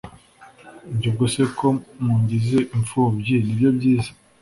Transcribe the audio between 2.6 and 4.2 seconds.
imfubyi nibyo byiza